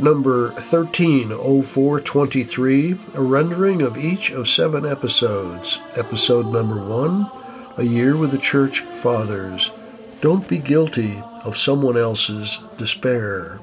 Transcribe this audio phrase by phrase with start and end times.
[0.00, 5.78] number 130423, a rendering of each of seven episodes.
[5.96, 7.30] Episode number 1,
[7.78, 9.72] A Year with the Church Fathers.
[10.20, 13.58] Don't be guilty of someone else's despair.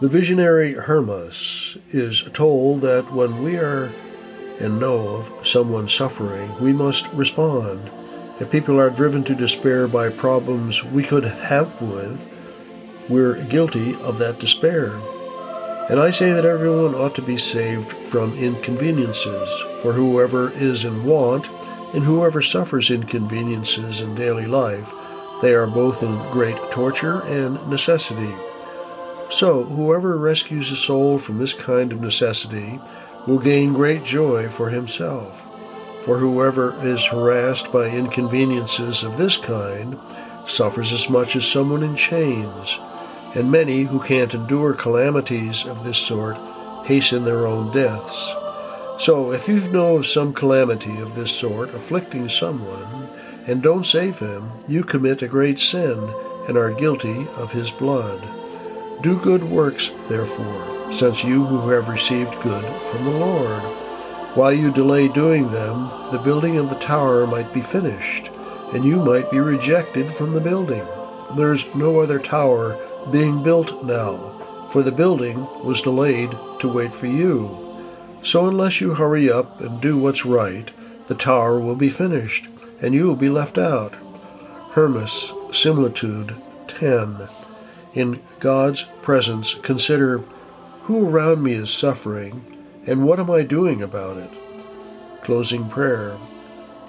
[0.00, 3.92] The visionary Hermas is told that when we are
[4.58, 7.90] and know of someone suffering, we must respond.
[8.40, 12.28] If people are driven to despair by problems we could have helped with,
[13.08, 15.00] we're guilty of that despair.
[15.88, 19.48] And I say that everyone ought to be saved from inconveniences,
[19.80, 21.50] for whoever is in want
[21.92, 24.94] and whoever suffers inconveniences in daily life,
[25.42, 28.32] they are both in great torture and necessity.
[29.28, 32.78] So, whoever rescues a soul from this kind of necessity
[33.26, 35.46] will gain great joy for himself.
[36.04, 39.98] For whoever is harassed by inconveniences of this kind
[40.46, 42.78] suffers as much as someone in chains,
[43.34, 46.36] and many who can't endure calamities of this sort
[46.84, 48.34] hasten their own deaths.
[48.98, 53.08] So, if you know of some calamity of this sort afflicting someone,
[53.46, 55.98] and don't save him, you commit a great sin
[56.46, 58.22] and are guilty of his blood.
[59.02, 63.62] Do good works, therefore, since you who have received good from the Lord.
[64.34, 68.30] While you delay doing them, the building of the tower might be finished,
[68.72, 70.86] and you might be rejected from the building.
[71.36, 72.78] There's no other tower
[73.10, 77.58] being built now, for the building was delayed to wait for you.
[78.22, 80.70] So unless you hurry up and do what's right,
[81.08, 82.48] the tower will be finished,
[82.80, 83.94] and you will be left out.
[84.70, 86.34] Hermas, Similitude
[86.68, 87.28] 10.
[87.94, 90.18] In God's presence, consider
[90.84, 92.52] who around me is suffering
[92.86, 94.30] and what am I doing about it?
[95.22, 96.16] Closing prayer.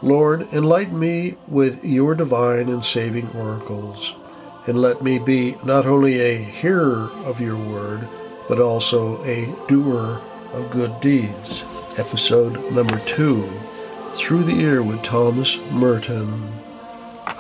[0.01, 4.15] Lord, enlighten me with your divine and saving oracles,
[4.65, 8.07] and let me be not only a hearer of your word,
[8.47, 10.21] but also a doer
[10.53, 11.65] of good deeds.
[11.97, 13.51] Episode number two
[14.13, 16.59] Through the Year with Thomas Merton.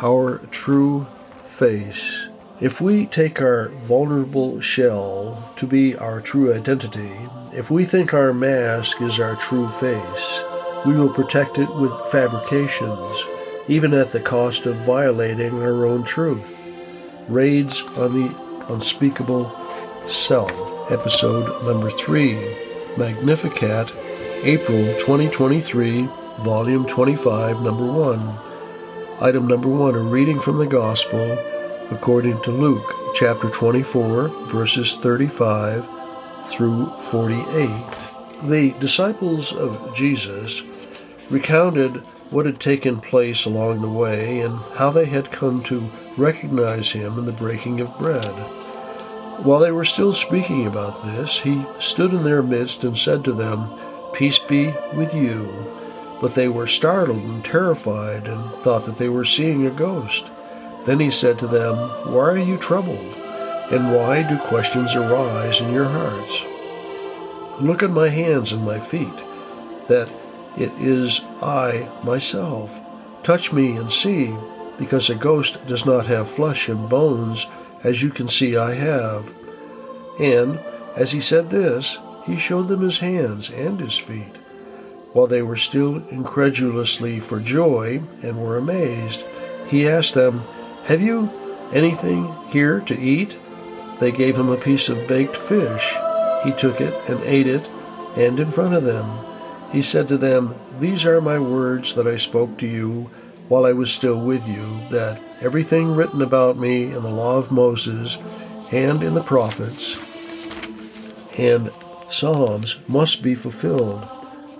[0.01, 1.05] Our True
[1.43, 2.27] Face.
[2.59, 7.11] If we take our vulnerable shell to be our true identity,
[7.51, 10.43] if we think our mask is our true face,
[10.85, 13.25] we will protect it with fabrications,
[13.67, 16.62] even at the cost of violating our own truth.
[17.27, 19.51] Raids on the Unspeakable
[20.07, 20.51] Self,
[20.91, 23.93] episode number 3, Magnificat,
[24.43, 28.37] April 2023, volume 25, number 1.
[29.21, 31.37] Item number 1, a reading from the Gospel
[31.91, 35.87] according to Luke chapter 24, verses 35
[36.45, 37.69] through 48.
[38.43, 40.63] The disciples of Jesus
[41.29, 46.91] recounted what had taken place along the way and how they had come to recognize
[46.91, 48.33] him in the breaking of bread.
[49.43, 53.33] While they were still speaking about this, he stood in their midst and said to
[53.33, 53.69] them,
[54.13, 55.71] Peace be with you.
[56.19, 60.31] But they were startled and terrified and thought that they were seeing a ghost.
[60.85, 61.75] Then he said to them,
[62.11, 63.15] Why are you troubled?
[63.71, 66.45] And why do questions arise in your hearts?
[67.61, 69.23] Look at my hands and my feet,
[69.87, 70.09] that
[70.57, 72.79] it is I myself.
[73.23, 74.35] Touch me and see,
[74.77, 77.47] because a ghost does not have flesh and bones,
[77.83, 79.33] as you can see I have.
[80.19, 80.59] And
[80.95, 84.37] as he said this, he showed them his hands and his feet.
[85.13, 89.23] While they were still incredulously for joy and were amazed,
[89.67, 90.41] he asked them,
[90.85, 91.31] have you
[91.71, 93.39] anything here to eat?
[93.99, 95.95] They gave him a piece of baked fish.
[96.43, 97.69] He took it and ate it,
[98.17, 99.07] and in front of them.
[99.73, 103.09] He said to them, These are my words that I spoke to you
[103.49, 107.51] while I was still with you, that everything written about me in the law of
[107.51, 108.17] Moses
[108.71, 110.13] and in the prophets
[111.37, 111.71] and
[112.09, 114.07] Psalms must be fulfilled.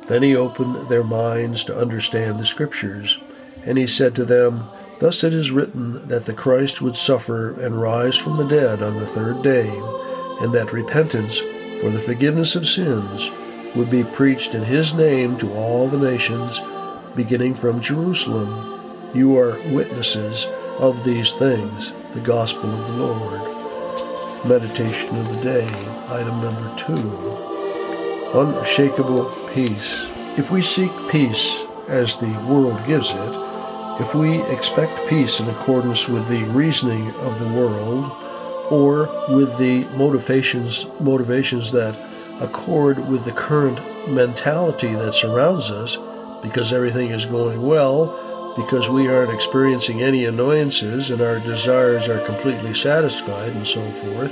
[0.07, 3.19] Then he opened their minds to understand the Scriptures,
[3.63, 4.65] and he said to them,
[4.99, 8.95] Thus it is written that the Christ would suffer and rise from the dead on
[8.95, 9.69] the third day,
[10.41, 11.37] and that repentance
[11.79, 13.31] for the forgiveness of sins
[13.75, 16.61] would be preached in his name to all the nations,
[17.15, 19.09] beginning from Jerusalem.
[19.13, 20.45] You are witnesses
[20.79, 23.41] of these things, the gospel of the Lord.
[24.47, 25.65] Meditation of the day,
[26.09, 27.33] item number two.
[28.33, 30.07] Unshakable peace.
[30.37, 33.37] If we seek peace as the world gives it,
[34.01, 38.11] if we expect peace in accordance with the reasoning of the world
[38.71, 41.95] or with the motivations motivations that
[42.43, 43.79] accord with the current
[44.09, 45.97] mentality that surrounds us
[46.41, 52.19] because everything is going well because we aren't experiencing any annoyances and our desires are
[52.25, 54.31] completely satisfied and so forth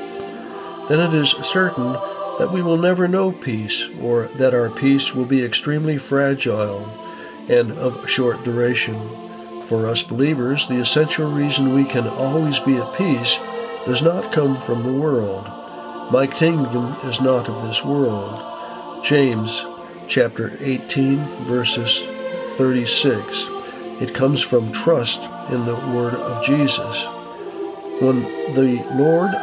[0.90, 1.94] then it is certain
[2.38, 6.86] that we will never know peace, or that our peace will be extremely fragile
[7.48, 9.00] and of short duration.
[9.68, 13.38] For us believers, the essential reason we can always be at peace
[13.86, 15.61] does not come from the world.
[16.12, 19.02] My kingdom is not of this world.
[19.02, 19.66] James
[20.08, 22.06] chapter 18, verses
[22.58, 23.48] 36.
[24.02, 27.06] It comes from trust in the word of Jesus.
[28.02, 28.24] When
[28.54, 29.34] the Lord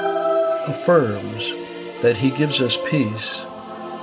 [0.69, 1.55] affirms
[2.03, 3.47] that he gives us peace,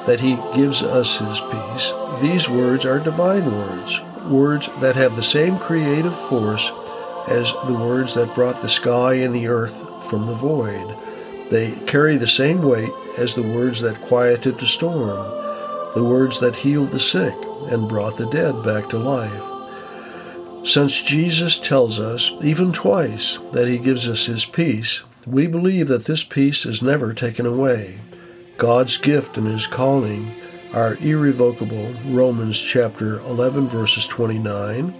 [0.07, 5.21] that he gives us his peace, these words are divine words, words that have the
[5.21, 6.71] same creative force
[7.27, 10.97] as the words that brought the sky and the earth from the void.
[11.49, 16.55] They carry the same weight as the words that quieted the storm, the words that
[16.55, 17.35] healed the sick
[17.71, 19.43] and brought the dead back to life.
[20.67, 26.05] Since Jesus tells us, even twice, that he gives us his peace, we believe that
[26.05, 27.99] this peace is never taken away.
[28.57, 30.35] God's gift and his calling
[30.73, 31.93] are irrevocable.
[32.05, 34.93] Romans chapter 11 verses 29.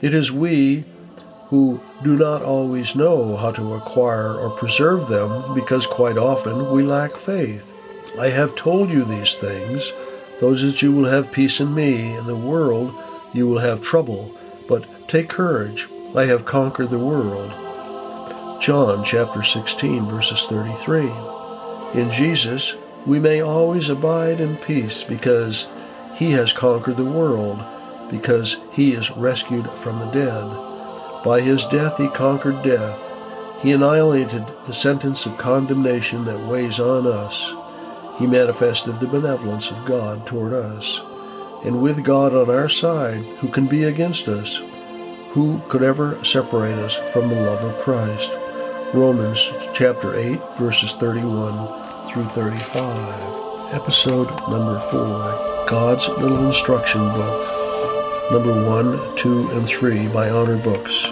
[0.00, 0.84] It is we
[1.50, 6.84] who do not always know how to acquire or preserve them because quite often we
[6.84, 7.72] lack faith.
[8.16, 9.92] I have told you these things,
[10.38, 12.14] those that you will have peace in me.
[12.16, 12.94] In the world
[13.32, 14.32] you will have trouble,
[14.68, 15.88] but take courage.
[16.16, 17.50] I have conquered the world.
[18.60, 21.10] John chapter 16 verses 33.
[22.00, 22.76] In Jesus
[23.06, 25.66] we may always abide in peace because
[26.14, 27.60] he has conquered the world,
[28.08, 30.69] because he is rescued from the dead.
[31.24, 32.98] By his death he conquered death.
[33.60, 37.54] He annihilated the sentence of condemnation that weighs on us.
[38.18, 41.02] He manifested the benevolence of God toward us.
[41.62, 44.62] And with God on our side, who can be against us?
[45.32, 48.38] Who could ever separate us from the love of Christ?
[48.94, 53.74] Romans chapter 8, verses 31 through 35.
[53.74, 57.59] Episode number 4 God's Little Instruction Book
[58.30, 61.10] number 1, 2, and 3 by Honor Books.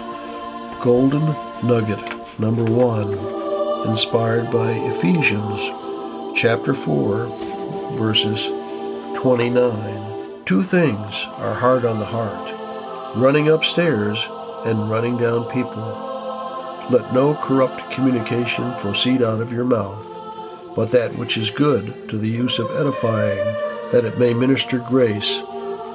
[0.79, 1.25] Golden
[1.61, 1.99] Nugget,
[2.39, 5.69] number 1, inspired by Ephesians
[6.33, 7.25] chapter 4,
[7.97, 8.45] verses
[9.17, 10.45] 29.
[10.45, 12.53] Two things are hard on the heart
[13.17, 14.29] running upstairs
[14.65, 16.87] and running down people.
[16.89, 20.05] Let no corrupt communication proceed out of your mouth,
[20.73, 23.43] but that which is good to the use of edifying,
[23.91, 25.41] that it may minister grace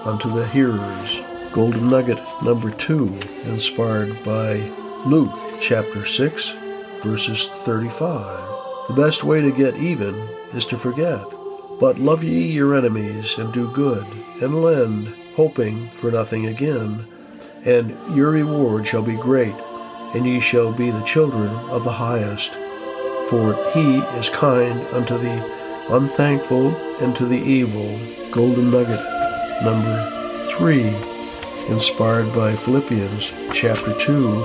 [0.05, 1.21] unto the hearers.
[1.53, 3.07] Golden Nugget number two,
[3.45, 4.57] inspired by
[5.07, 6.57] Luke chapter 6,
[7.03, 8.89] verses 35.
[8.89, 10.15] The best way to get even
[10.53, 11.25] is to forget.
[11.81, 14.07] But love ye your enemies, and do good,
[14.41, 17.07] and lend, hoping for nothing again.
[17.65, 19.55] And your reward shall be great,
[20.15, 22.55] and ye shall be the children of the highest.
[23.29, 27.99] For he is kind unto the unthankful and to the evil.
[28.31, 29.14] Golden Nugget
[29.63, 30.83] number 3,
[31.69, 34.45] inspired by Philippians chapter 2,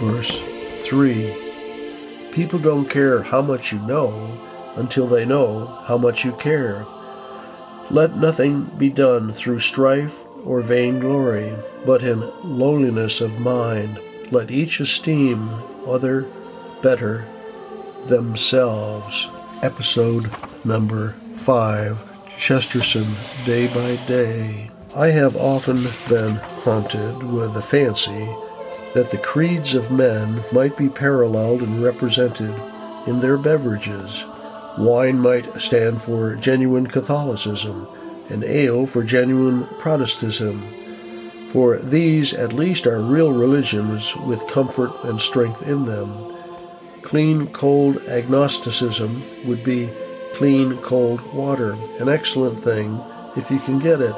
[0.00, 0.42] verse
[0.86, 2.30] 3.
[2.32, 4.38] People don't care how much you know
[4.76, 6.84] until they know how much you care.
[7.90, 13.98] Let nothing be done through strife or vainglory, but in lowliness of mind.
[14.30, 15.48] Let each esteem
[15.86, 16.26] other
[16.82, 17.24] better
[18.06, 19.28] themselves.
[19.62, 20.30] Episode
[20.64, 24.70] number 5 Chesterton day by day.
[24.94, 28.28] I have often been haunted with the fancy
[28.94, 32.54] that the creeds of men might be paralleled and represented
[33.06, 34.24] in their beverages.
[34.78, 37.88] Wine might stand for genuine Catholicism,
[38.28, 40.62] and ale for genuine Protestantism.
[41.48, 46.34] For these at least are real religions with comfort and strength in them.
[47.02, 49.90] Clean, cold agnosticism would be
[50.34, 53.02] clean, cold water, an excellent thing
[53.36, 54.14] if you can get it.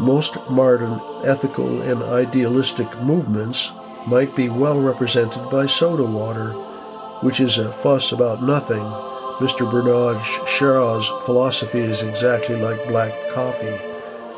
[0.00, 3.72] Most modern ethical and idealistic movements
[4.06, 6.52] might be well represented by soda water,
[7.22, 8.82] which is a fuss about nothing.
[9.38, 9.70] Mr.
[9.70, 13.78] Bernard Shaw's philosophy is exactly like black coffee.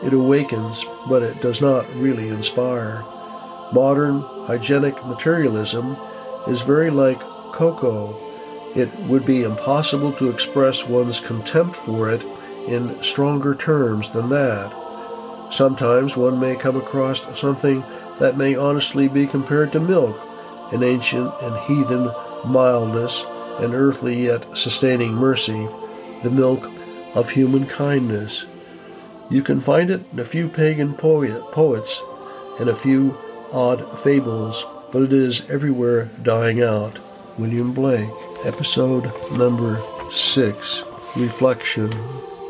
[0.03, 3.05] It awakens, but it does not really inspire.
[3.73, 5.97] Modern hygienic materialism
[6.47, 7.21] is very like
[7.53, 8.28] cocoa
[8.79, 12.25] it would be impossible to express one's contempt for it
[12.69, 14.73] in stronger terms than that.
[15.51, 17.85] Sometimes one may come across something
[18.19, 20.21] that may honestly be compared to milk,
[20.73, 22.11] an ancient and heathen
[22.47, 23.25] mildness,
[23.59, 25.69] an earthly yet sustaining mercy,
[26.23, 26.71] the milk
[27.15, 28.47] of human kindness.
[29.31, 32.03] You can find it in a few pagan poet, poets
[32.61, 33.17] and a few
[33.53, 36.99] odd fables, but it is everywhere dying out.
[37.39, 38.11] William Blake,
[38.45, 39.81] episode number
[40.11, 40.85] six
[41.17, 41.93] Reflection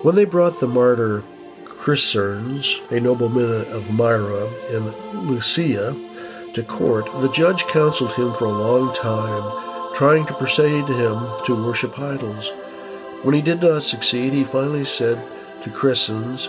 [0.02, 1.22] When they brought the martyr
[1.64, 5.94] Chrysernes, a nobleman of Myra and Lycia,
[6.54, 11.66] to court, the judge counseled him for a long time, trying to persuade him to
[11.66, 12.50] worship idols.
[13.24, 15.22] When he did not succeed, he finally said
[15.64, 16.48] to Chrysernes,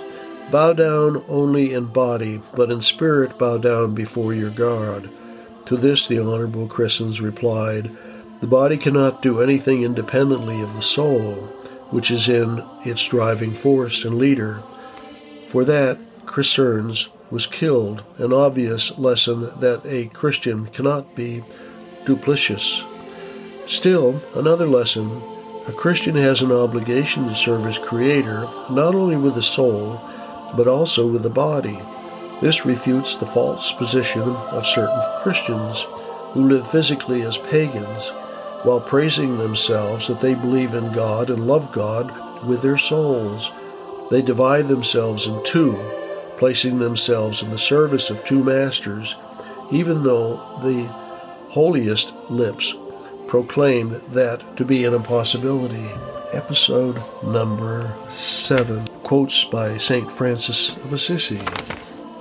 [0.50, 5.10] Bow down only in body, but in spirit bow down before your God.
[5.66, 7.92] To this the Honorable Chrysernes replied,
[8.42, 11.34] The body cannot do anything independently of the soul,
[11.92, 14.64] which is in its driving force and leader.
[15.48, 21.44] For that, Chrysernes was killed, an obvious lesson that a Christian cannot be
[22.06, 22.86] duplicitous.
[23.68, 25.22] Still, another lesson
[25.68, 30.02] a Christian has an obligation to serve his Creator not only with the soul,
[30.56, 31.78] but also with the body.
[32.42, 35.86] This refutes the false position of certain Christians
[36.32, 38.14] who live physically as pagans
[38.64, 43.52] while praising themselves that they believe in God and love God with their souls.
[44.12, 45.78] They divide themselves in two,
[46.38, 49.16] placing themselves in the service of two masters,
[49.72, 50.84] even though the
[51.50, 52.76] holiest lips
[53.28, 55.90] proclaimed that to be an impossibility.
[56.34, 60.12] Episode number 7 quotes by St.
[60.12, 61.40] Francis of Assisi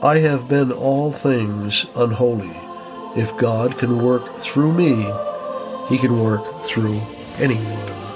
[0.03, 2.57] I have been all things unholy.
[3.17, 5.11] If God can work through me,
[5.89, 7.01] he can work through
[7.39, 8.08] anyone.